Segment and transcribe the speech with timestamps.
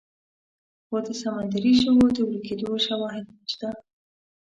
[0.87, 3.69] خو د سمندري ژوو د ورکېدو شواهد نشته.